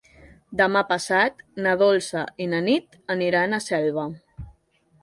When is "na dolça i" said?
1.67-2.49